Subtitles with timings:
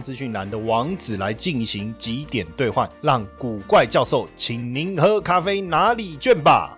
[0.00, 6.76] 资讯栏的网址来进行几点兑换，让古怪教授请您喝咖啡拿礼券吧。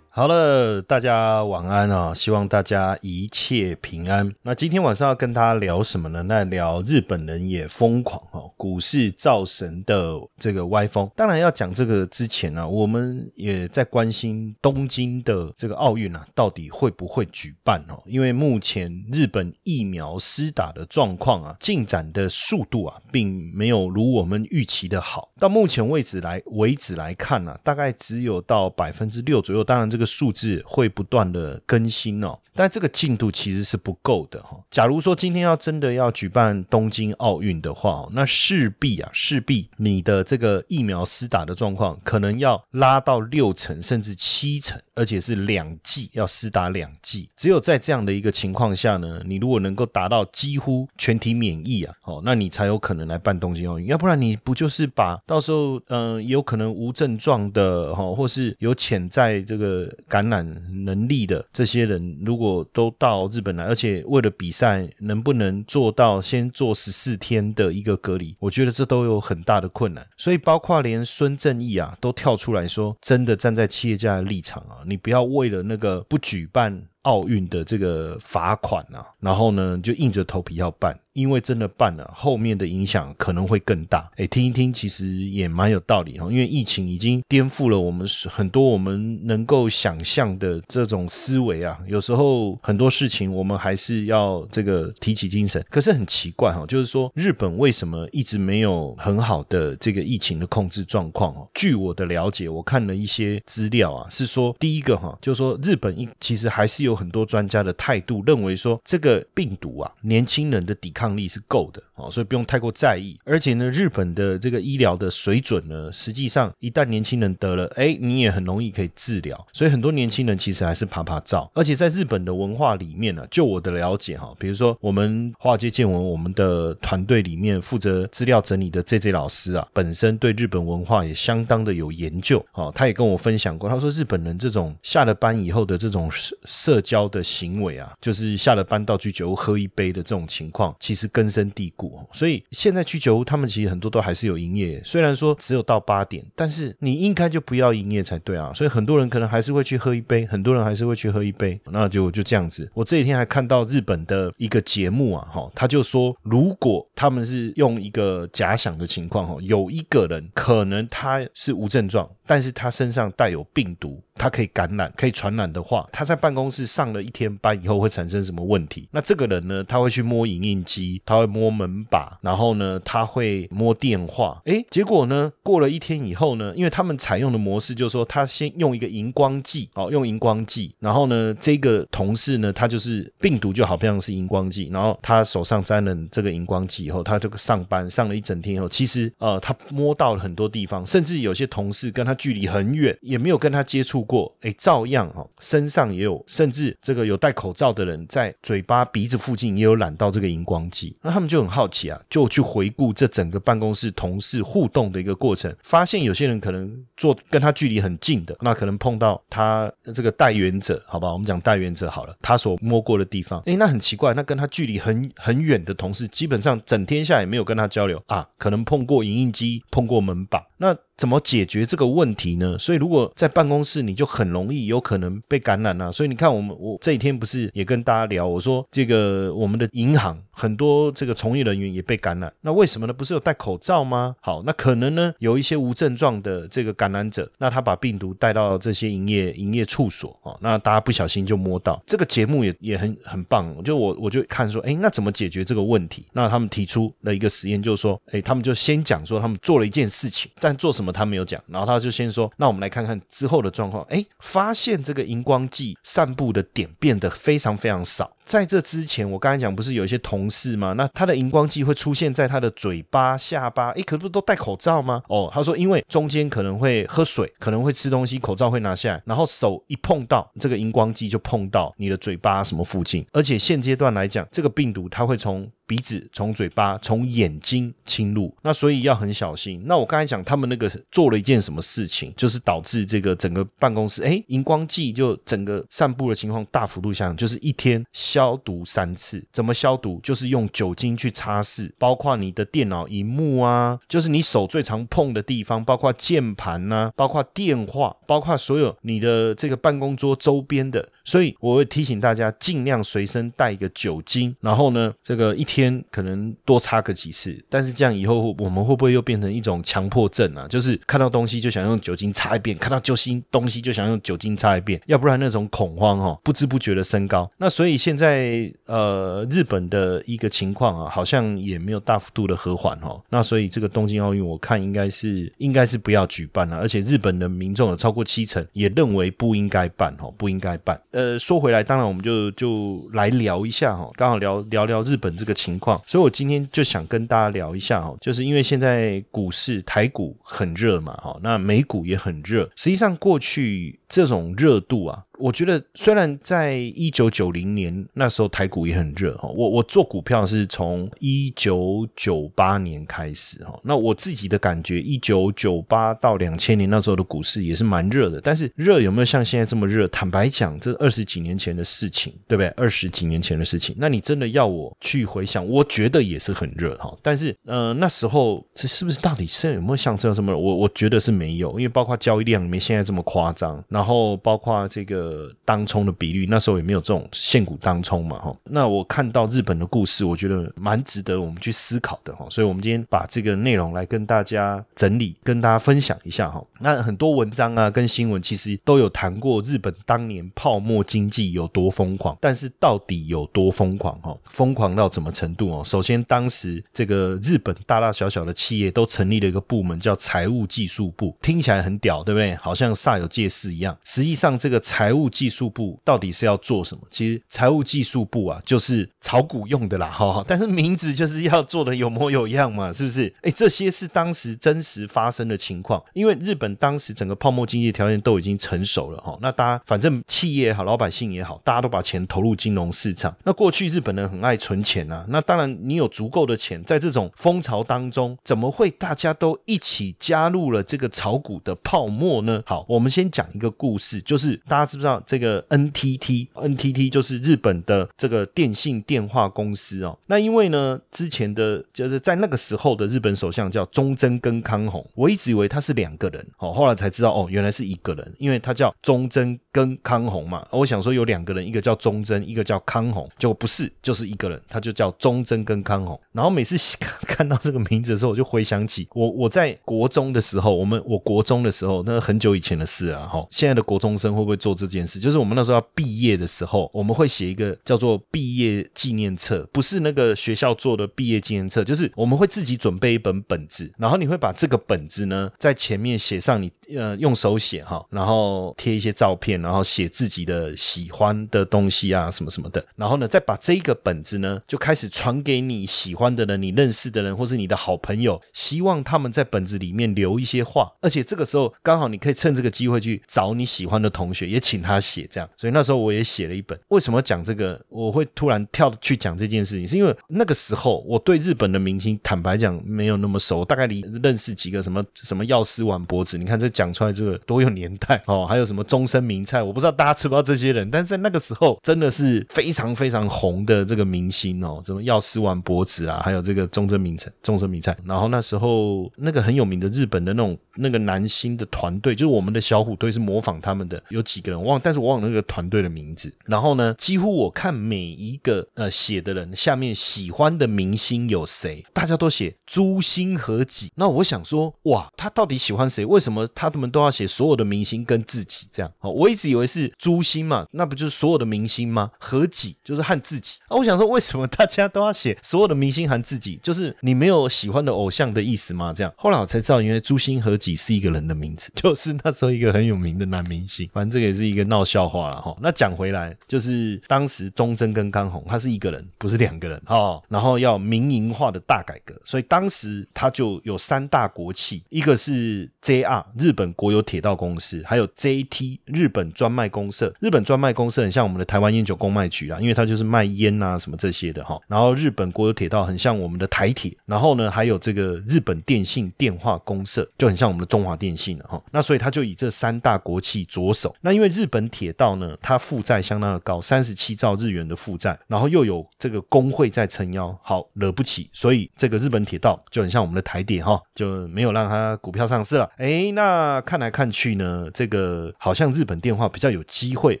[0.14, 2.12] 好了，大家晚安啊！
[2.14, 4.30] 希望大家一切平安。
[4.42, 6.22] 那今天晚上要跟大家聊什么呢？
[6.24, 11.10] 那聊日本人也疯狂哦，股市造神的这个歪风。
[11.16, 18.00] 当然要讲这个之前呢，我们也在关心东京的这个奥运啊，到底会不会举办哦？
[18.06, 25.32] 因为目前日本疫苗施打的状况啊，进展的速度啊，并没有如我们预期的好。
[25.40, 29.64] 到目前为止来为止来看呢，大概只有到百分之六左右。
[29.64, 30.06] 当然这个。
[30.12, 34.62] 数字会不断的更新哦，但这个进度其实是不够的哈。
[34.70, 47.28] 假如说今天要真的要举办东京奥运的话，那是势必啊，势必你的这个疫苗施打的状况可能要拉到六成甚至七成，而且是两剂要施打两剂。
[47.36, 53.86] 只有在这样的一个情况下呢，你如果能够达到几乎全体免疫啊，哦，那你才有可能来办东京奥运。
[53.86, 59.90] 要不然你不就是把到时候嗯，有可能无症状的哈，或是有潜在这个。
[60.08, 60.44] 感染
[60.84, 68.34] 能力的这些人，如果都到日本来，而且为了比赛，能不能做到先做十四天的一个隔离？
[68.42, 70.04] 我觉得这都有很大的困难。
[70.16, 80.98] 所以，包括连孙正义啊，都跳出来说，真的站在企业家的立场啊，你不要为了那个不举办奥运的这个罚款啊，然后呢，就硬着头皮要办。
[81.14, 84.10] 因为真的办了，后面的影响可能会更大。
[84.16, 86.30] 哎，听一听，其实也蛮有道理哈。
[86.30, 91.78] 因为疫情已经颠覆了我们很多我们能够想象的这种思维啊。
[91.86, 95.62] 有时候很多事情我们还是要这个提起精神。
[95.68, 101.46] 可是很奇怪哈，就是说日本为什么一直没有很好的这个疫情的控制状况哦？
[101.52, 111.01] 据我的了解，我看了一些资料啊，是说第一个哈，就是说日本一其实还是有很多专家的态度认为说这个病毒啊，年轻人的抵抗。
[111.02, 113.18] 抗力是够的哦，所以不用太过在意。
[113.24, 119.46] 而且呢，日本的这个医疗的水准呢，实际上一旦年轻人得了，哎，你也很容易可以治疗。
[119.52, 121.50] 所以很多年轻人其实还是怕怕照。
[121.54, 132.70] 而且在日本的文化里面呢，就我的了解哈，比如说我们华尔街见闻，我们的团队里面负责资料整理的 J J 老师啊，本身对日本文化也相当的有研究哦。
[132.72, 140.72] 他也跟我分享过，他说日本人这种下了班以后的这种社社交的行为啊，就是下了班到居酒屋喝一杯的这种情况。
[140.92, 148.52] 其实根深蒂固，所以现在去酒屋他们其实很多都还是有营业，虽然说只有到八点，但是你应该就不要营业才对啊。
[148.54, 152.70] 所以很多人可能还是会去喝一杯，很多人还是会去喝一杯，那就就这样子。
[152.74, 163.98] 我这几天还看到日本的一个节目啊，哈，他就说，如果他们是用一个假想的情况，哈，有一个人可能他是无症状，但是他身上带有病毒。
[164.14, 168.88] 他可以感染、可以传染的话，他在办公室上了一天班以后会产生什么问题？
[168.92, 169.64] 那这个人呢？
[169.64, 174.40] 他会去摸影印机，他会摸门把，然后呢，他会摸电话。
[174.44, 175.32] 诶，结果呢？
[175.42, 176.52] 过了一天以后呢？
[176.54, 194.02] 因为他们采用的模式就是说，他先用一个荧光剂，哦，用荧光剂，然后呢，这个同事呢，他就是病毒就好像是荧光剂，然后他手上沾了这个荧光剂以后，他就上班上了一整天以后，其实呃，他摸到了很多地方，甚至有些同事跟他距离很远，也没有跟他接触。
[194.12, 200.94] 过哎，照样哦，身上也有，甚至这个有戴口罩的人在嘴巴、鼻子附近也有染到这个荧光剂。
[201.00, 220.76] 那他们就很好奇啊，就去回顾这整个办公室同事互动的一个过程，发现有些人可能坐跟他距离很近的，那可能碰到他这个带源者，好吧，我们讲带源者好了，他所摸过的地方，哎，那很奇怪，那跟他距离很很远的同事，基本上整天下也没有跟他交流啊，可能碰过影印机，碰过门把，那。
[220.96, 222.56] 怎么解决这个问题呢？
[222.58, 225.90] 所以如果在办公室，你就很容易有可能被感染啊。
[225.90, 232.92] 所以你看，我们我这几天不是也跟大家聊，我说这个我们的银行很多这个从业人员也被感染，那为什么呢？
[232.92, 234.14] 不是有戴口罩吗？
[234.20, 241.82] 好，那可能呢有一些无症状的这个感染者，那他把病毒带到这些营业营业处所哦，那大家不小心就摸到。
[241.84, 246.06] 这个节目也也很很棒，就我我就看说，哎，那怎么解决这个问题？
[246.12, 250.91] 那他们提出了一个实验，就是说，哎，他们就先讲说他们做了一件事情，但做什么？
[250.92, 251.42] 他没有讲？
[251.46, 253.82] 然后他就先说，那我们来看看之后的状况。
[253.88, 258.16] 哎，发现这个荧光剂散布的点变得非常非常少。
[258.24, 260.72] 在这之前，我刚才讲不是有一些同事吗？
[260.74, 265.02] 那他的荧光剂会出现在他的嘴巴、下巴，诶，可不都戴口罩吗？
[265.08, 275.50] 哦，他说因为中间可能会喝水，可能会吃东西，口罩会拿下来，然后手一碰到这个荧光剂就碰到你的嘴巴什么附近，而且现阶段来讲，这个病毒它会从。
[275.66, 279.62] 鼻子从嘴巴从眼睛侵入，那所以要很小心。
[279.66, 289.24] 那我刚才讲他们那个做了一件什么事情，就是导致这个整个办公室，哎，荧光剂就整个散布的情况大幅度下降，就是一天消毒三次。
[289.32, 290.00] 怎么消毒？
[290.02, 300.88] 就是用酒精去擦拭，包括你的电脑荧幕啊，就是你手最常碰的地方，包括键盘呐，包括电话，包括所有你的这个办公桌周边的。
[301.04, 305.82] 所以我会提醒大家，尽量随身带一个酒精，然后呢，这个一天。
[305.90, 310.46] 可能多擦个几次，但是这样以后我们会不会又变成一种强迫症啊？
[310.48, 317.30] 就是看到东西就想用酒精擦一遍，看到旧新东西就想用酒精擦一遍，要不然那种恐慌哦，不知不觉的升高。
[317.36, 323.02] 那所以现在呃，日本的一个情况啊，好像也没有大幅度的和缓哦。
[323.10, 326.56] 那所以这个东京奥运，我看应该是应该是不要举办了。
[326.56, 330.80] 而且日本的民众有超过七成也认为不应该办哦，不应该办。
[330.92, 335.58] 呃，说回来，当然我们就就来聊一下哈，刚好聊聊聊日本这个情。
[335.58, 342.50] 况，所以我今天就想跟大家聊一下哦，就是因为现在股市台股很热嘛，哈，那美股也很热。
[342.56, 345.04] 实际上过去这种热度啊。
[345.22, 359.86] 我觉得虽然在一九九零年那时候台股也很热哈，我我做股票是从一九九八年开始哈，那我自己的感觉一九九八到两千年那时候的股市也是蛮热的，但是热有没有像现在这么热？
[359.88, 362.48] 坦白讲，这二十几年前的事情，对不对？
[362.56, 370.36] 二十几年前的事情，那你真的要我去回想，我觉得也是很热哈，但是呃那时候这是不是到底是有没有像这样这么？
[370.36, 375.11] 我我觉得是没有，因为包括交易量没现在这么夸张，然后包括这个。
[375.12, 378.34] 呃，当冲的比率那时候也没有这种现股当冲嘛，哈。
[378.44, 382.26] 那我看到日本的故事，我觉得蛮值得我们去思考的，哈。
[382.30, 386.42] 所以，我们今天把这个内容来跟大家整理，跟大家分享一下，哈。
[386.60, 394.16] 那很多文章啊，跟新闻其实都有谈过日本当年泡沫经济有多疯狂，但是到底有多疯狂，哈？
[394.30, 395.62] 疯狂到什么程度哦？
[395.62, 402.34] 首先，当时这个日本大大小小的企业都成立了一个部门，叫财务技术部，听起来很屌，对不对？
[402.36, 403.76] 好像煞有介事一样。
[403.84, 406.82] 实际上，这个财务务技术部到底是要做什么？
[406.90, 410.24] 其实财务技术部啊，就是炒股用的啦，哈。
[410.28, 413.12] 但是名字就是要做的有模有样嘛，是不是？
[413.22, 415.82] 哎，这些是当时真实发生的情况。
[415.94, 419.18] 因为日本当时整个泡沫经济条件都已经成熟了，哈。
[419.22, 423.16] 那大家反正企业也好，老百姓也好，大家都把钱投入金融市场。
[423.24, 432.42] 那过去日本人很爱存钱啊，那当然你有足够的钱，在这种风潮当中，怎么会大家都一起加入了这个炒股的泡沫呢？
[432.44, 434.82] 好，我们先讲一个故事，就是大家知不。
[434.82, 439.98] 知道这个 NTT，NTT 就是日本的这个电信电话公司哦。
[440.06, 450.44] 那因为呢，之前的就是在那个时候的日本首相叫中贞跟康弘，我一直以为他是两个人，哦，后来才知道哦，原来是一个人，因为他叫中贞跟康弘嘛。
[450.50, 455.98] 我想说有两个人，一个叫中贞，一个叫康弘，结果不是，就是一个人，他就叫中贞跟康弘。
[456.10, 456.56] 然后每次
[457.06, 463.06] 看到这个名字的时候，我就回想起我我在国中的时候，我们我国中的时候，那很久以前的事啊。
[463.06, 464.71] 哈，现在的国中生会不会做这？
[464.72, 494.61] 件事就是我们那时候要毕业的时候，我们会写一个叫做毕业纪念册，不是那个学校做的毕业纪念册，就是我们会自己准备一本本子，然后你会把这个本子呢在前面写上你呃用手写哈，然后贴一些照片，然后写自己的喜欢的东西啊什么什么的，然后呢再把这个本子呢就开始传给你喜欢的人、你认识的人或是你的好朋友，希望他们在本子里面留一些话，而且这个时候刚好你可以趁这个机会去找你喜欢的同学，也请。
[494.62, 496.58] 他写这样，所以那时候我也写了一本。
[496.68, 497.60] 为什么讲这个？
[497.68, 506.16] 我会突然跳去讲这件事情，是因为那个时候我对日本的明星，坦白讲没有那么熟，大概你认识几个什么什么药师丸博子？
[506.16, 509.42] 你看这讲出来这个多有年代哦，还有什么终身名菜？
[509.42, 517.74] 我不知道大家知不知道这些人，但是在那个时候真的是非常非常红的这个明星哦，什么药师丸博子啊，还有这个终身名菜、终身名菜。
[517.84, 524.52] 然后那时候那个很有名的日本的那种那个男星的团队，就是我们的小虎队是模仿他们的，有几个人我。
[524.52, 526.12] 忘，但是我忘了那个团队的名字。
[526.26, 533.70] 然后呢，几乎我看每一个呃写的人下面喜欢的明星有谁，大家都写朱星和己。
[533.76, 535.84] 那我想说，哇，他到底喜欢谁？
[535.86, 538.70] 为什么他们都要写所有的明星跟自己这样？
[538.80, 541.90] 哦，我一直以为是朱星嘛，那不就是所有的明星吗？
[541.98, 543.56] 和己就是和自己啊。
[543.56, 546.38] 我想说，为什么大家都要写所有的明星和自己？
[546.42, 548.72] 就是你没有喜欢的偶像的意思吗？
[548.74, 553.68] 这样，后来我才知道，原来朱星和己是一个人的名字， 就是那时候一个很有名的男明星。
[553.72, 555.36] 反正这个也是一个闹笑话了哈。
[555.40, 560.00] 那讲回来，就是当时忠贞跟刚红他是一个人，不是两个人哈。
[560.08, 569.92] 然后要民营化的大改革，所以当时他就有三大国企，一个是 JR 日本国有铁道公司，还有 JT 日本专卖公社。
[570.00, 574.40] 日本专卖公社很像我们的台湾烟酒公卖局啊，因为它就是卖烟啊什么这些的哈。
[574.48, 581.42] 然后日本国有铁道很像我们的台铁，然后呢还有这个日本电信电话公社就很像我们的中华电信了哈。
[581.52, 583.74] 那所以他就以这三大国企着手。
[583.82, 595.48] 那因为日本铁道呢，它负债相当的高，三十七兆日元的负债，然后又有这个工会在撑腰，好惹不起，所以这个日本铁道就很像我们的台铁哈，就没有让它股票上市了。
[595.56, 600.00] 哎，那看来看去呢，这个好像日本电话比较有机会。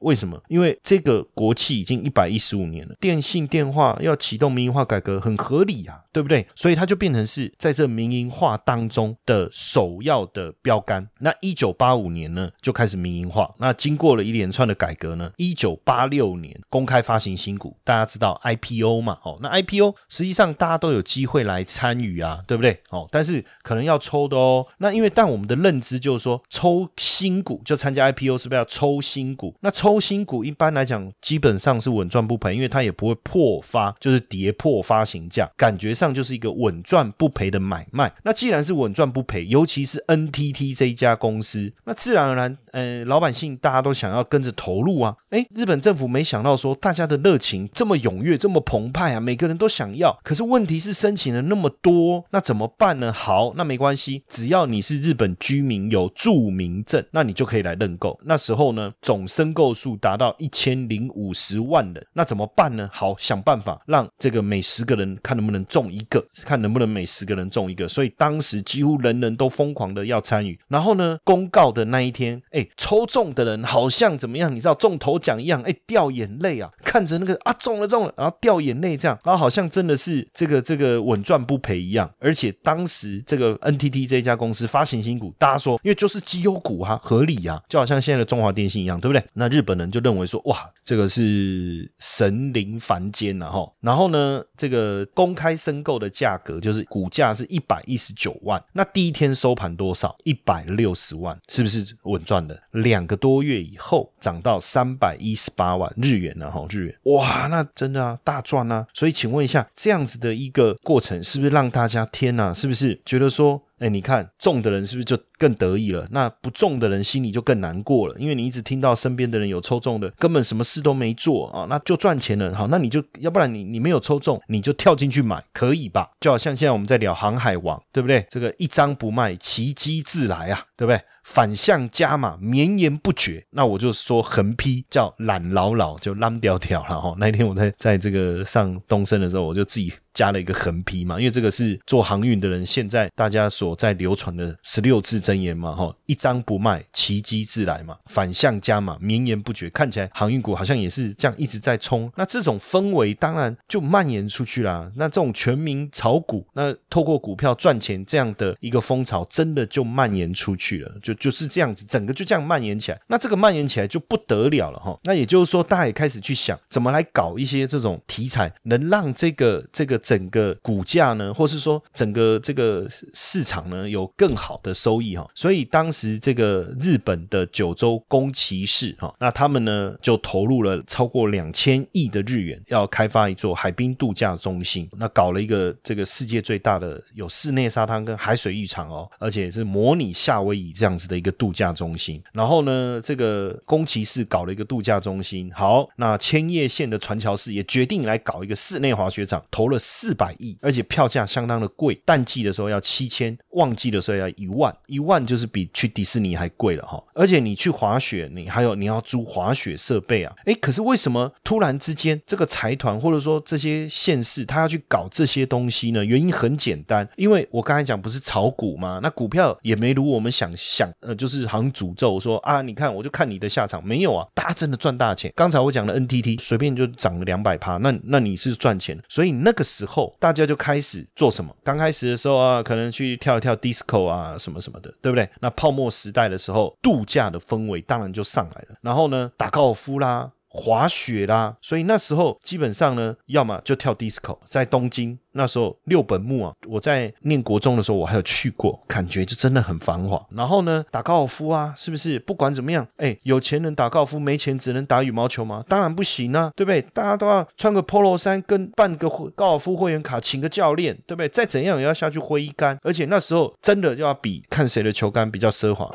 [0.00, 0.40] 为什么？
[0.48, 6.02] 因为这个国企已经一百一十五年了，电信电话要启动民营化改革很合理啊。
[6.16, 6.46] 对不对？
[6.54, 11.06] 所以它就变成是在这民营化当中的首要的标杆。
[11.18, 13.54] 那一九八五年呢，就开始民营化。
[13.58, 19.18] 那经过了一连串的改革呢，一九八六年公开发行新股，大家知道 IPO 嘛？
[19.22, 22.80] 哦，那 IPO 实际上大家都有机会来参与啊，对不对？
[22.88, 24.66] 哦，但是可能要抽的哦。
[24.78, 29.54] 那因为但我们的认知就是说，抽新股就参加 IPO 是不是要抽新股？
[29.60, 36.06] 那抽新股一般来讲基本上是稳赚不赔，因为它也不会破发，就是跌破发行价，感觉上。
[36.16, 38.10] 就是一个稳赚不赔的买卖。
[38.22, 45.16] 那既然是稳赚不赔，尤其是 NTT 这一家公司，那自然而然，呃，老百姓大家都想要跟着投入啊。
[45.30, 50.16] 哎，日本政府没想到说大家的热情这么踊跃，这么澎湃啊，每个人都想要。
[50.22, 53.12] 可是问题是申请了那么多，那怎么办呢？
[53.12, 58.18] 好，那没关系，只要你是日本居民有住民证，那你就可以来认购。
[58.24, 62.88] 那时候呢，总申购数达到一千零五十万人，那怎么办呢？
[62.92, 65.86] 好，想办法让这个每十个人看能不能中。
[65.96, 70.56] 一个看能不能每十个人中一个，所以当时几乎人人都疯狂的要参与。
[70.68, 74.54] 然后呢，公告的那一天，哎，抽中的人好像怎么样？
[74.54, 76.70] 你知道中头奖一样，哎，掉眼泪啊！
[76.84, 82.10] 看着那个啊，中了中了，然后掉眼泪这样，然后好像真的是这个这个稳赚不赔一样。
[82.18, 89.24] 而且当时这个 NTT 这家公司发行新股，大家说因为就是绩优股哈，合理啊，就好像现在的中华电信一样，对不对？
[89.32, 93.66] 那日本人就认为说，哇，这个是神灵凡间呐哈。
[93.80, 95.76] 然后呢，这个公开申。
[95.86, 100.16] 购的价格就是股价是一百一十九万，那第一天收盘多多少？
[100.24, 102.60] 一百六十万，是不是稳赚的？
[102.76, 106.50] 两个多月以后涨到三百一十八万日元呢？
[106.50, 108.86] 哈，日元，哇，那真的啊，大赚啊！
[108.92, 112.52] 所以请问一下，这样子的一个过程，是不是让大家天哪？
[112.52, 113.62] 是不是觉得说？
[113.78, 116.08] 哎，你看中的人是不是就更得意了？
[116.10, 122.54] 那不中的人心里就更难过了，因为你一直听到身边的人有抽中的，根本什么事都没做啊，那就赚钱了。
[122.54, 126.08] 好，那你就要不然你你没有抽中，你就跳进去买，可以吧？
[126.18, 128.24] 就好像现在我们在聊航海王，对不对？
[128.30, 130.98] 这个一张不卖，奇迹自来啊，对不对？
[131.26, 133.44] 反向加码，绵延不绝。
[133.50, 137.12] 那我就说横批叫懒老老，就烂掉掉了哈。
[137.18, 145.94] 那一天我在在这个上东升的时候，我就自己加了一个横批嘛，因为这个是做航运的人现在大家所在流传的十六字真言嘛哈。
[146.06, 147.98] 一张不卖，奇迹自来嘛。
[148.06, 149.68] 反向加码，绵延不绝。
[149.68, 152.10] 看起来航运股好像也是这样一直在冲。
[152.16, 154.90] 那这种氛围当然就蔓延出去啦。
[154.96, 160.90] 那这种全民炒股，那透过股票赚钱这样的一个风潮，真的就蔓延出去了。
[161.02, 162.98] 就就是这样子，整个就这样蔓延起来。
[163.08, 164.98] 那这个蔓延起来就不得了了哈。
[165.04, 175.26] 那也就是说，大家也开始去想，怎么来搞一些这种题材，能让这个这个整个股价呢，或是说整个这个市场呢，有更好的收益哈。
[175.34, 184.88] 所以当时这个日本的九州宫崎市哈，那他们呢就投入了超过两千亿的日元，要开发一座海滨度假中心。
[184.98, 191.06] 那搞了一个这个世界最大的有室内沙滩跟海水浴场哦，而且是模拟夏威夷这样子。
[191.06, 195.48] 的一个度假中心，然后呢，这个宫崎市搞了一个度假中心。
[195.54, 207.02] 好，那千叶县的船桥市也决定来搞一个室内滑雪场，投了四百亿，而且票价相当的贵，淡季的时候要七千，旺季的时候要一万，一万就是比去迪士尼还贵了哈。
[207.14, 210.34] 而且你去滑雪，你还有你要租滑雪设备啊。
[210.44, 216.04] 诶，可是为什么突然之间这个财团或者说这些县市他要去搞这些东西呢？
[216.04, 219.00] 原因很简单，因为我刚才讲不是炒股吗？
[219.02, 220.92] 那股票也没如我们想想。
[221.00, 225.32] 呃，就是好像诅咒说啊，你看我就看你的下场没有啊，大家真的赚大钱。
[225.34, 231.54] 刚才我讲的 NTT 随便就涨了两百趴，那那你是赚钱，所以那个时候后大家就开始做什么？
[231.64, 235.28] 刚开始的时候啊，可能去跳一跳 disco 啊，什么什么的，对不对？
[235.40, 238.76] 那泡沫时代的时候，度假的氛围当然就上来了。
[238.82, 240.30] 然后呢，打高尔夫啦。
[240.56, 250.24] 滑雪啦，所以那时候基本上呢，要么就跳 disco，在东京那时候六本木啊，我在念国中的时候，我还有去过，感觉就真的很繁华。
[250.30, 252.18] 然后呢，打高尔夫啊，是不是？
[252.20, 255.62] 不管怎么样，哎，有钱人打高尔夫，没钱只能打羽毛球吗？
[255.68, 256.80] 当然不行啊，对不对？
[256.94, 261.28] 大家都要穿个 polo 衫，跟办个高尔夫会员卡，请个教练，对不对？
[261.28, 265.94] 再怎样也要下去挥一杆，而且那时候真的就要比看谁的球杆比较奢华。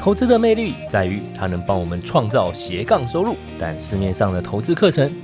[0.00, 5.10] 投资的魅力在于它能帮我们创造斜杠收入，但市面上的投资课程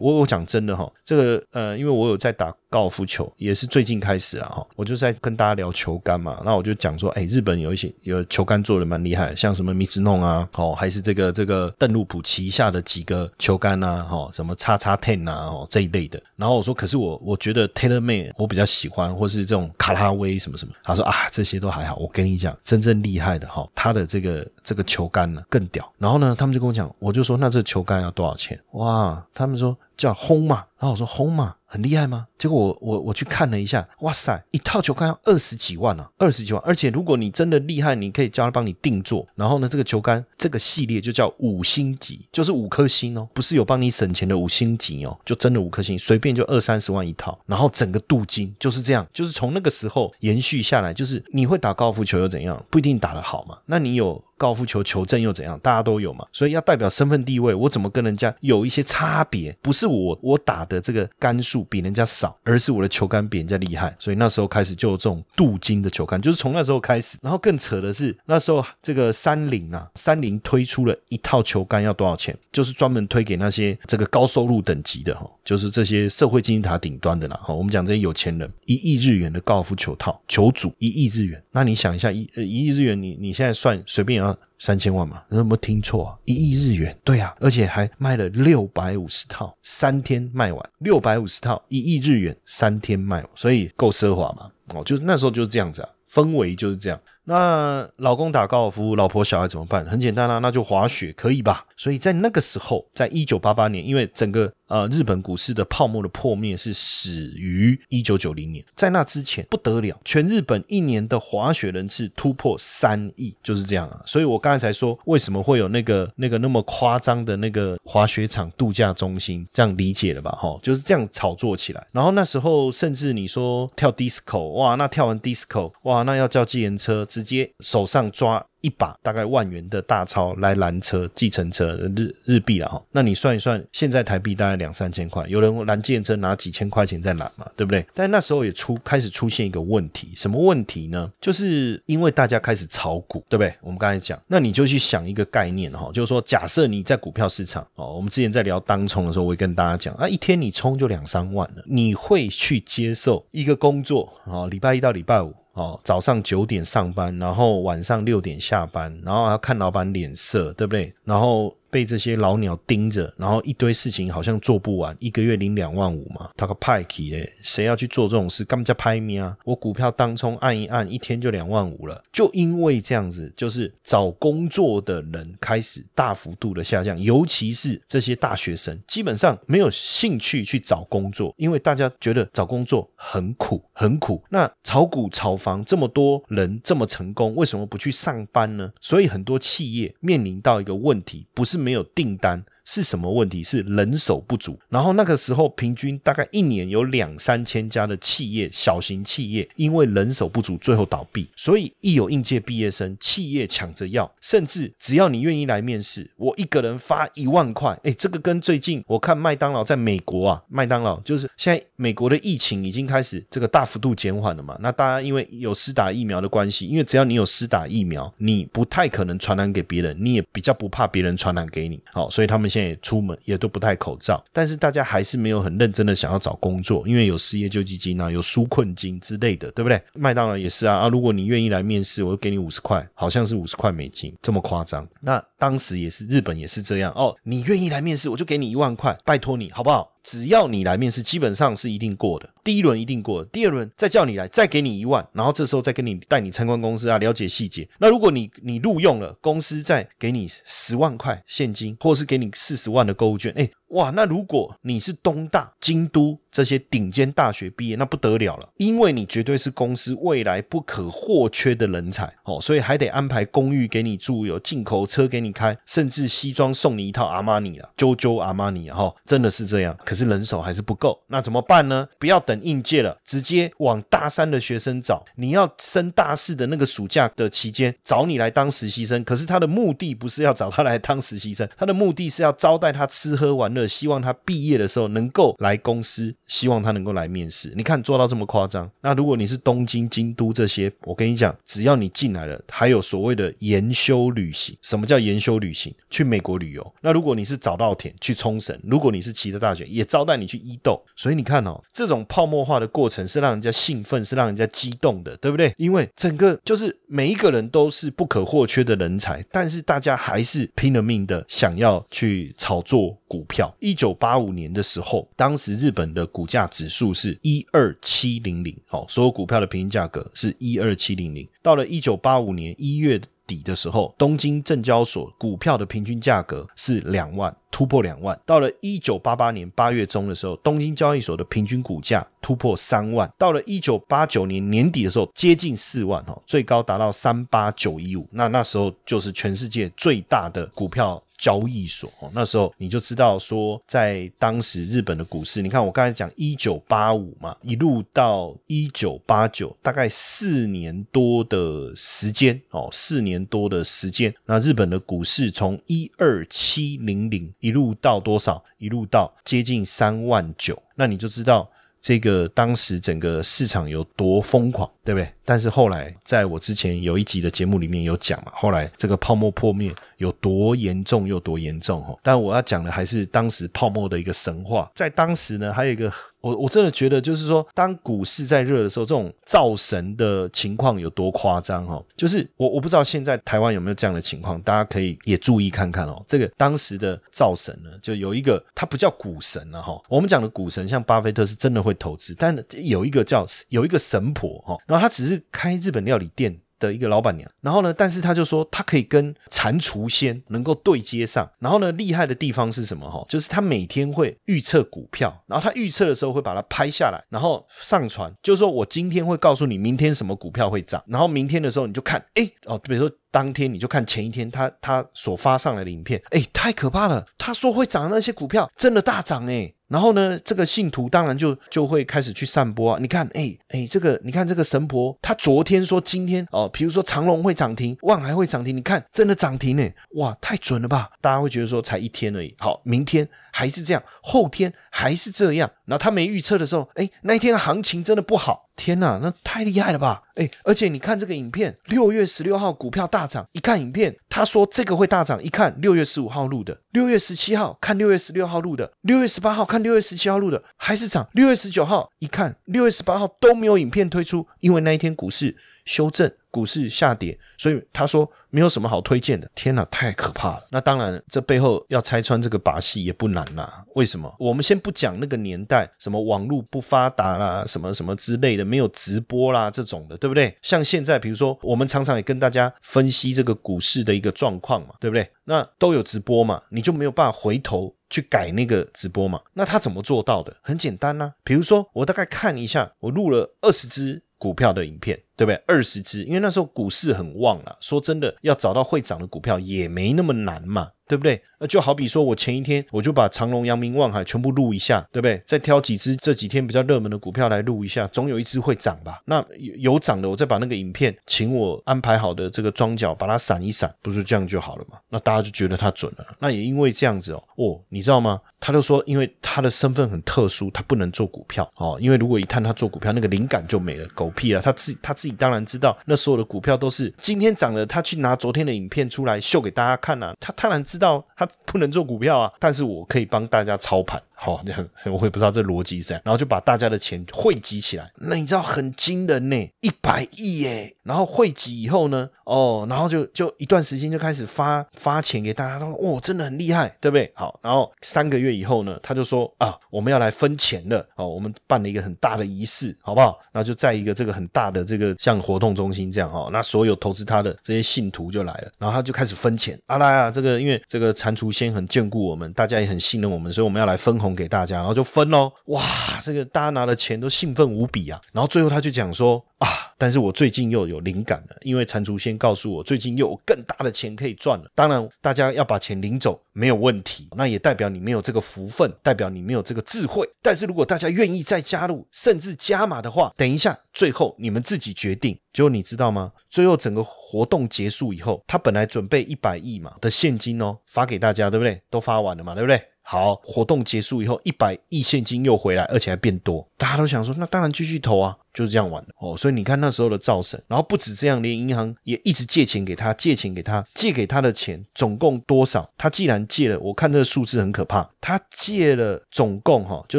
[0.00, 2.54] 我我讲真的哈，这个呃，因为我有在打。
[2.72, 16.18] 高尔夫球也是最近开始啊，哈，我就在跟大家聊球杆嘛，那我就讲说，哎，日本有一些有球杆做的蛮厉害，像什么米兹弄啊，哦，还是这个这个邓禄普旗下的几个球杆啊，哈，什么叉叉 ten 啊，哦这一类的。
[16.34, 20.72] 然后我说，可是我我觉得 Taylor Made 我比较喜欢，或是这种卡拉威什么什么。
[20.82, 21.96] 他说啊，这些都还好。
[21.96, 25.92] 我跟你讲，真正厉害的哈，他的这个这个球杆呢更屌。
[25.98, 28.58] 然后呢，他们就跟我讲，我就说那这球杆要多少钱？
[28.70, 30.64] 哇，他们说叫轰嘛。
[30.78, 31.54] 然后我说轰嘛。
[31.72, 32.26] 很厉害吗？
[32.36, 36.62] 结果我我我去看了一下，哇塞，一套球杆要二十几万啊，二十几万！
[36.66, 39.26] 而且如果你真的厉害，你可以叫他帮你定做。
[39.34, 47.38] 然后呢，这个球杆这个系列就叫五星级，就是五颗星哦，不是有帮你省钱的五星级哦，就真的五颗星，随便就二三十万一套。
[47.46, 52.62] 然后整个镀金就是这样，就是从那个时候延续下来，就是你会打高尔夫球又怎样？
[52.68, 53.56] 不一定打得好嘛。
[53.64, 55.58] 那你有高尔夫球球证又怎样？
[55.60, 56.26] 大家都有嘛。
[56.34, 59.56] 所以要代表身份地位，我怎么跟人家有一些差别？
[59.62, 62.38] 不是我我打的这个杆数比人家少。
[62.44, 67.16] 而是我的球杆比人家厉害，所以那时候开始就有这种镀金的球杆，就是从那时候开始。
[67.22, 72.36] 然后更扯的是，那时候这个三菱啊，三菱推出了一套球杆要多少钱？
[72.50, 77.54] 就是专门推给那些这个高收入等级的哈，就是这些社会金字塔顶端的啦哈。
[77.54, 84.36] 我们讲这些有钱人，一亿日元的高尔夫球套球组一亿日元，那你想一下一呃一亿日元，你你现在算随便啊。
[84.62, 85.20] 三千万嘛？
[85.28, 86.18] 你有没有听错啊？
[86.24, 94.48] 一亿日元，对啊，而且还卖了六百五十套，三天卖完，六百五十套，一亿日元，三天卖完，所以够奢华嘛？
[94.72, 97.00] 哦，就是那时候就是这样子啊，氛围就是这样。
[97.24, 99.84] 那老公打高尔夫，老婆小孩怎么办？
[99.84, 101.66] 很简单啊，那就滑雪，可以吧？
[101.76, 114.00] 所以在那个时候，在一九八八年，因为整个呃日本股市的泡沫的破灭是始于一九九零年，在那之前不得了，全日本一年的滑雪人次突破三亿，就是这样啊。
[114.06, 120.30] 所以我刚才才说，为什么会有那个那个那么夸张的那个滑雪场度假中心，这样理解了吧？
[120.40, 121.86] 哈，就是这样炒作起来。
[121.92, 127.04] 然后那时候甚至你说跳 disco，哇，那跳完 disco，哇，那要叫计程车。
[127.12, 128.46] 直接手上抓。
[128.62, 137.84] 一把大概万元的大钞来拦车、计程车日日币了哈，那你算一算，现在台币大概两三千块，有人拦计程车拿几千块钱在拦嘛，对不对？
[137.92, 141.12] 但那时候也出开始出现一个问题，什么问题呢？
[141.20, 143.52] 就是因为大家开始炒股，对不对？
[143.60, 155.34] 我们刚才讲，那你就去想一个概念哈，就是说，假设你在股票市场哦，我们之前在聊当冲的时候，我会跟大家讲啊，一天你冲就两三万了，你会去接受一个工作啊，礼拜一到礼拜五。
[155.54, 160.94] 哦，早上九点上班，然后晚上六点下班，然后要看老板脸色，对不对？
[161.04, 161.54] 然后。
[161.72, 168.44] 被这些老鸟盯着，然后一堆事情好像做不完，一个月领两万五嘛，他个派气嘞，谁要去做这种事？
[168.44, 169.34] 干嘛叫拍咪啊？
[169.42, 172.04] 我股票当冲按一按，一天就两万五了。
[172.12, 184.22] 就因为这样子，就是找工作的人开始大幅度的下降，尤其是这些大学生，基本上没有兴趣去找工作，因为大家觉得找工作很苦，很苦。
[184.28, 188.70] 那炒股炒房这么多人这么成功，为什么不去上班呢？
[188.78, 191.61] 所以很多企业面临到一个问题，不是。
[191.62, 192.44] 没有订单。
[192.72, 193.42] 是什么问题？
[193.42, 194.58] 是人手不足。
[194.70, 201.28] 然后那个时候平均大概一年有两三千家的企业，小型企业因为人手不足最后倒闭。
[201.36, 207.78] 所以一有应届毕业生，企业抢着要，甚至只要你愿意来面试，我一个人发一万块。
[207.82, 214.56] 哎，这个跟最近我看麦当劳在美国啊，麦当劳就是现在美国的疫情已经开始这个大幅度减缓了嘛。
[214.60, 221.78] 那大家因为有施打疫苗的关系，因为只要你有施打疫苗，你不太可能传染给别人，你也比较不怕别人传染给你。
[221.92, 224.22] 好，所以他们现在出门也都不戴口罩。
[224.32, 229.80] 但是大家还是没有很认真的想要找工作，因为有失业救济金啊，有纾困金之类的，对不对？
[229.94, 234.86] 麦当劳也是啊啊，如果你愿意来面试，我就给你五十块，好像是五十块美金，这么夸张。
[235.00, 239.91] 那当时也是日本也是这样哦，你愿意来面试，我就给你一万块，拜托你好不好？
[240.02, 242.28] 只要你来面试，基本上是一定过的。
[242.44, 247.68] 第一轮一定过，第二轮再叫你来，再给你一万，然后这时候再跟你带你参观公司啊，了解细节。
[247.78, 253.48] 那如果你你录用了，公司再给你十万块现金，或是给你四十万的购物券，哎。
[253.68, 269.76] 哇，那如果你是东大、京都这些顶尖大学毕业，那不得了了，因为你绝对是公司未来不可或缺的人才哦，所以还得安排公寓给你住，有进口车给你开，甚至西装送你一套阿玛尼啊，啾啾阿玛尼哈，真的是这样。
[269.84, 271.86] 可是人手还是不够，那怎么办呢？
[271.98, 275.04] 不要等应届了，直接往大三的学生找。
[275.16, 283.66] 你要升大四的那个暑假的期间找你来当实习生，可是他的目的不是要找他来当实习生，他的目的是要招待他吃喝玩乐。
[283.72, 287.52] 希望他毕业的时候能够来公司，希望他能够来面试。
[287.56, 294.56] 你看做到这么夸张，那如果你是东京、京都这些，我跟你讲，只要你进来了，还有所谓的研修旅行。
[294.62, 295.74] 什么叫研修旅行？
[295.90, 296.74] 去美国旅游。
[296.80, 300.82] 那如果你是早稻田去冲绳，如果你是奇德大学，也招待你去伊豆。
[300.96, 305.52] 所以你看哦，这种泡沫化的过程是让人家兴奋，是让人家激动的，对不对？
[305.56, 313.54] 因为整个就是每一个人都是不可或缺的人才，但是大家还是拼了命的想要去炒作股票。
[313.60, 321.28] 一九八五年的时候，当时日本的股股价指数是一二七零零，哦，所有股票的平均价格是一二七零零。
[321.42, 328.16] 到了一九八五年一月底的时候，东京证交所股票的平均价格是两万，突破两万。
[328.24, 333.12] 到了一九八八年八月中的时候，东京交易所的平均股价突破三万。
[333.18, 338.06] 到了一九八九年年底的时候，接近四万，哈，最高达到三八九一五。
[338.12, 341.02] 那那时候就是全世界最大的股票。
[341.22, 358.42] 交易所哦，那时候你就知道说，在当时日本的股市，你看我刚才讲一九八五嘛，一路到一九八九，大概四年多的时间哦，四年多的时间，那日本的股市从一二七零零一路到多少？
[358.58, 361.48] 一路到接近三万九，那你就知道。
[361.82, 365.12] 这个当时整个市场有多疯狂，对不对？
[365.24, 371.92] 但是后来在我之前有一集的节目里面有讲嘛，后来这个泡沫破灭有多严重又多严重哈。
[372.00, 374.70] 但我要讲的还是当时泡沫的一个神话。
[374.76, 375.92] 在当时呢，还有一个
[376.22, 381.82] 我我真的觉得就是说，当股市在热的时候，这种造神的情况有多夸张哈。
[381.94, 386.02] 就是我我不知道现在台湾有没有这样的情况，大家可以也注意看看哦。
[386.08, 389.78] 这个当时的造神呢，就有一个他不叫股神了哈。
[389.90, 391.76] 我们讲的股神，像巴菲特是真的会。
[391.82, 392.32] 投资，但
[392.62, 402.88] 有一个叫有一个神婆哈，然后她只是开日本料理店的一个老板娘，然后呢，但是他就说他可以跟蟾蜍仙能够对接上，然后呢，厉害的地方是什么？
[402.88, 403.04] 哈？
[403.08, 419.52] 就是他每天会预测股票，然后他预测的时候会把它拍下来，然后上传，就是说我今天会告诉你明天什么股票会涨，然后明天的时候你就看，哎哦，比如说当天你就看前一天他他所发上来的影片，哎，太可怕了，他说会涨的那些股票真的大涨哎。
[419.68, 422.78] 然后呢，这个信徒当然就就会开始去散播啊。
[422.78, 430.90] 你看，哎哎，这个你看这个神婆，她昨天说今天哦，比如说长隆会涨停，万海会涨停，你看真的涨停呢，哇，太准了吧？
[431.00, 435.50] 大家会觉得说才一天而已，好，明天还是这样，后天还是这样。
[435.64, 438.50] 然后他没预测的时候，哎，那一天行情真的不好。
[438.54, 440.02] 天呐，那太厉害了吧！
[440.14, 451.08] 哎，而且你看这个影片，六月十六号股票大涨，一看影片，他说这个会大涨，一看六月十五号录的，六月十七号看六月十六号录的，六月十八号看六月十七号录的，还是涨。
[451.14, 456.10] 六月十九号一看，六月十八号都没有影片推出，因为那一天股市修正。
[456.32, 459.30] 股市下跌，所以他说没有什么好推荐的。
[459.34, 460.46] 天哪，太可怕了！
[460.50, 463.62] 那当然，这背后要拆穿这个把戏也不难啦。
[463.74, 464.10] 为什么？
[464.18, 470.34] 我们先不讲那个年代，什么网络不发达啦，什么什么之类的，没有直播啦这种的，对不对？
[470.40, 475.06] 像现在，比如说我们常常也跟大家分析这个股市的一个状况嘛，对不对？
[475.24, 479.20] 那都有直播嘛，你就没有办法回头去改那个直播嘛？
[479.34, 480.34] 那他怎么做到的？
[480.40, 484.98] 很简单呐，比如说我大概看一下，我录了二十支股票的影片。
[485.22, 485.40] 对不对？
[485.46, 487.56] 二十只，因为那时候股市很旺了。
[487.60, 490.70] 说真的，要找到会涨的股票也没那么难嘛。
[490.88, 491.22] 对不对？
[491.38, 495.22] 那就好比说，我前一天我就把长隆、阳明、望海全部录一下，对不对？
[495.24, 499.00] 再挑几只这几天比较热门的股票来录一下，总有一只会涨吧？
[499.06, 504.76] 那有涨的，我再把那个影片，请我安排好的这个庄脚把它闪一闪，不是这样就好了嘛？
[504.90, 506.04] 那大家就觉得它准了。
[506.18, 508.20] 那也因为这样子哦，哦，你知道吗？
[508.38, 511.78] 他就说，因为他的身份很特殊，他不能做股票哦。
[511.80, 514.42] 因为如果一看他做股票，那个灵感就没了，狗屁了。
[514.42, 520.14] 他自他自己当然知道，那所有的股票都是今天涨了，他去拿昨天的影片出来秀给大家看啊。
[520.20, 524.00] 他当然知道他不能做股票啊，但是我可以帮大家操盘。
[524.24, 524.40] 好，
[524.84, 527.90] 我也不知道这逻辑是怎样，然后就把大家的钱汇集起来。
[527.96, 530.72] 那你知道很惊人呢，一百亿耶！
[530.84, 537.10] 然后汇集以后呢，哦，然后就就一段时间就开始发发钱给大家，说哇，真的很厉害，对不对？
[537.16, 540.86] 好，然后三个月以后呢，他就说啊，我们要来分钱了。
[540.94, 543.18] 哦，我们办了一个很大的仪式，好不好？
[543.32, 549.58] 然后就在一个这个很大的这个像活动中心这样哦，那所有投资他的这些信徒就来了，然后他就开始分钱。
[549.66, 554.11] 阿拉呀，这个因为这个蟾蜍仙很眷顾我们，大家也很信任我们，所以我们要来分红。
[554.14, 555.32] 给大家，然后就分喽。
[555.46, 555.62] 哇，
[556.02, 558.00] 这个大家拿了钱都兴奋无比啊。
[558.12, 559.48] 然后最后他就讲说啊，
[559.78, 564.44] 但是我最近又有灵感了，因为蟾蜍先告诉我，最近又有更大的钱可以赚了。
[564.54, 570.08] 当然，大家要把钱领走没有问题，那也代表你没有这个福分，代表你没有这个智慧。
[570.20, 575.18] 但是如果大家愿意再加入，甚至加码的话，等一下最后你们自己决定。
[575.32, 576.12] 结果你知道吗？
[576.28, 581.60] 最后整个活动结束以后，他本来准备一百亿嘛的现金哦，发给大家，对不对？
[581.70, 582.62] 都发完了嘛，对不对？
[582.82, 588.16] 好，活动结束以后，一百亿现金又回来，而且还变多，大家都想说，那当然继续投啊。
[588.32, 595.70] 就是这样玩的哦，所以你看那时候的造神，然后不止这样，连银行也一直借钱给他，借钱给他，借给他的钱总共多少？
[595.76, 599.98] 他既然借了，我看这个数字很可怕，他借了总共哈，就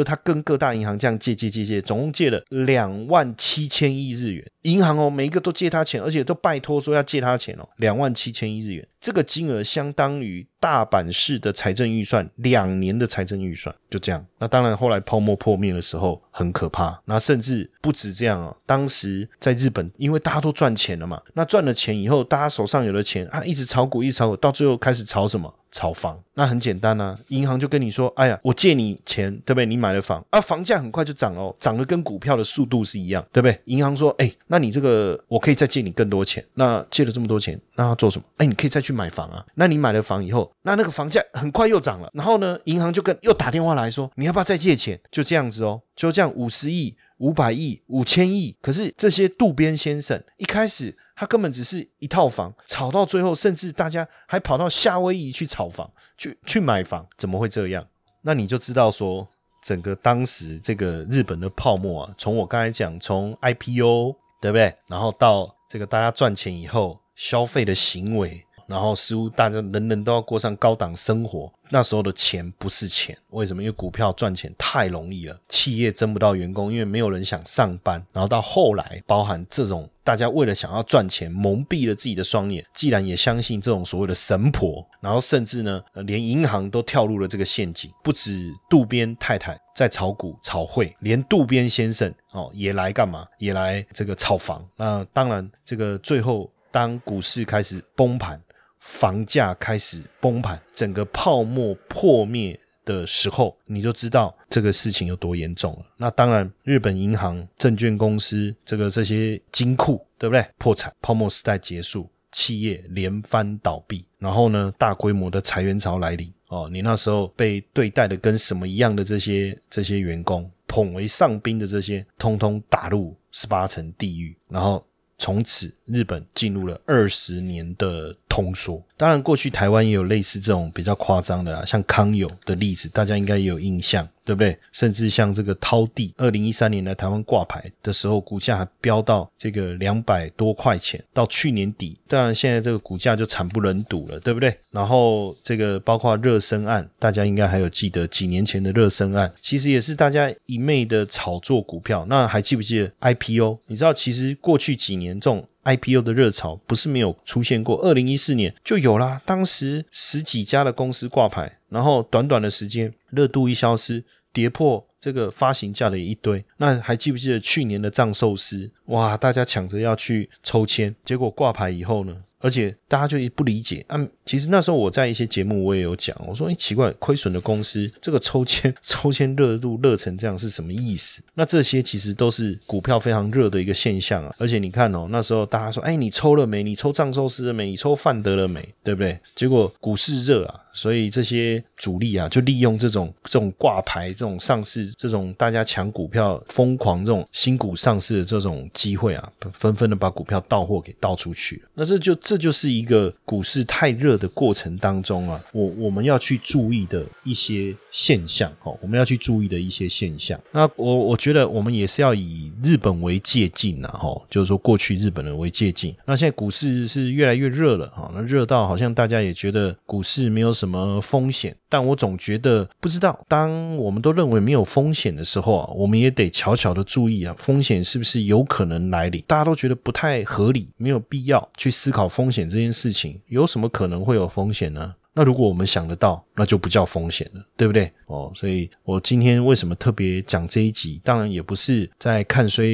[0.00, 4.44] 是他跟各大银行这样借借借借，总共借了两万七千亿日元。
[4.62, 14.24] 银行哦，每一个都借他钱，而且都拜托说要借他钱哦，两万七千亿日元，这个金额相当于大阪市的财政预算两年的财政预算，就这样。
[14.38, 18.24] 那当然后来泡沫破灭的时候很可怕，那甚至不止这。
[18.24, 25.54] 样啊，当时在日本，因为大家都赚钱了嘛，那赚了钱以后，大家手上有了钱啊，一直炒股，一直炒股，到最后开始炒什么？
[25.74, 26.18] 炒房。
[26.36, 29.66] 那很简单啊，银行就跟你说，哎呀，我借你钱，对不对？
[29.66, 33.60] 你买了房啊，房价很快就涨哦，涨得跟股票的速度是一样，对不对？
[33.66, 38.24] 银行说，哎，那你这个我可以再借你更多钱，那借了这么多钱，那要做什么？
[38.38, 39.44] 哎，你可以再去买房啊。
[39.54, 44.98] 那你买了房以后，那那个房价很快又涨了，然后呢，银行就跟又打电话来说，你要不要再借钱？
[45.10, 46.94] 就这样子哦，就这样五十亿。
[47.18, 57.86] 五百亿、五千亿，可是这些渡边先生一开始他根本只是一套房，炒到最后，甚至大家还跑到夏威夷去炒房、去去买房，怎么会这样？
[58.22, 59.26] 那你就知道说，
[59.62, 64.74] 整个当时这个日本的泡沫啊，从我刚才讲，从 IPO 对不对？
[64.88, 68.44] 然后到这个大家赚钱以后消费的行为。
[68.74, 73.62] 然后似乎大家人人都要过上高档生活，那时候的钱不是钱，为什么？
[73.62, 78.04] 因为股票赚钱太容易了，企业争不到员工，因为没有人想上班。
[78.12, 87.88] 然后到后来，包含这种大家为了想要赚钱，蒙蔽了自己的双眼，既然也相信这种所谓的神婆，然后甚至呢，连银行都跳入了这个陷阱。
[88.02, 93.24] 不止渡边太太在炒股炒汇，连渡边先生哦也来干嘛？
[93.38, 94.68] 也来这个炒房。
[94.76, 98.40] 那当然，这个最后当股市开始崩盘。
[98.84, 105.86] 房价开始崩盘，整个泡沫破灭的时候，你就知道这个事情有多严重了。
[105.96, 110.46] 那当然，日本银行、证券公司，这个这些金库，对不对？
[110.58, 116.30] 破产，泡沫时代结束，企业连番倒闭，然后呢，大规模的裁员潮来临。
[116.48, 124.86] 哦，你那时候被对待的跟什么一样的这些这些员工，捧为上宾的这些，通通打入十八层地狱，然后。
[125.16, 128.82] 从此，日本进入了二十年的通缩。
[128.96, 134.08] 当然，过去台湾也有类似这种比较夸张的啊，像康友的例子，大家应该也有印象。
[134.26, 134.58] 对不对？
[134.72, 140.98] 甚至像这个涛地，二零一三年来台湾挂牌的时候，股价还飙到这个两百多块钱。
[141.12, 144.56] 到去年底，当然现在这个股价就惨不忍睹了，对不对？
[144.70, 152.06] 然后这个包括热身案，大家应该还有记得几年前的热身案，其实也是大家一昧的炒作股票。
[152.08, 153.58] 那还记不记得 IPO？
[153.66, 159.20] 你知道，其实过去几年这种 IPO 的热潮不是没有出现过，二零一四年就有啦。
[159.24, 161.58] 当时十几家的公司挂牌。
[161.70, 166.44] 然后短短的时间，热度一消失，跌破这个发行价的一堆。
[166.58, 168.70] 那还记不记得去年的藏寿司？
[168.84, 172.22] 哇，大家抢着要去抽签，结果挂牌以后呢？
[172.44, 173.82] 而且大家就不理解。
[173.88, 181.22] 啊，其实那时候我在一些节目我也有讲，我说，哎，奇怪，亏损的公司这个抽签 抽签热度热成这样是什么意思？
[181.32, 184.34] 那这些其实都是股票非常热的一个现象啊。
[184.38, 186.62] 而且你看哦，那时候大家说，哎，你抽了没？
[186.62, 187.70] 你抽藏寿司了没？
[187.70, 188.68] 你抽范德了没？
[188.84, 189.18] 对不对？
[189.34, 190.60] 结果股市热啊。
[190.74, 201.62] 所以这些主力啊，就利用这种这种挂牌、这种上市、这种大家抢股票、疯狂这种新股上市的这种机会啊，纷纷的把股票倒货给倒出去。
[201.74, 210.38] 那这就这就是一个股市太热的过程当中啊，我我们要去注意的一些现象哦，我们要去注意的一些现象。
[210.50, 215.94] 那我我觉得我们也是要以日本为借鉴呐，哈，就是说过去日本人为借鉴。
[216.04, 221.54] 那现在股市是越来越热了哈，那热到好像大家也觉得股市没有什什么风险？
[221.68, 223.18] 但我总觉得不知道。
[223.28, 229.22] 当我们都认为没有风险的时候啊，我们也得悄悄的注意啊，风险是不是有可能来临？
[229.26, 233.20] 大家都觉得不太合理，没有必要去思考风险这件事情。
[233.28, 234.94] 有什么可能会有风险呢？
[235.16, 237.88] 那如果我们想得到，那就不叫风险了，对不对？
[238.06, 241.00] 哦，所以我今天为什么特别讲这一集？
[241.04, 242.66] 当然也不是在看衰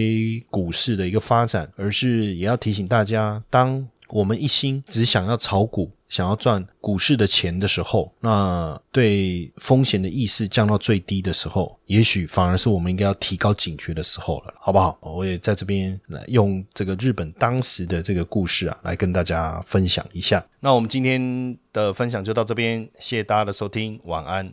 [0.48, 5.90] 股市的一个发展，而是也要提醒大家，当我们一心只想要炒股。
[6.10, 14.98] 想要赚股市的钱的时候，那对风险的意识降到最低的时候，也许反而是我们应该要提高警觉的时候了，好不好？
[15.02, 20.44] 我也在这边来用这个日本当时的这个故事啊，来跟大家分享一下。
[20.58, 24.52] 那我们今天的分享就到这边，谢谢大家的收听，晚安。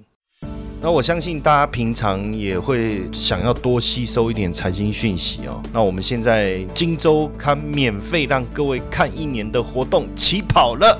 [0.79, 5.59] 那我相信大家平常也会想要多吸收一点财经讯息哦。
[5.73, 10.99] 那我们现在金周刊免费让各位看一年的活动起跑了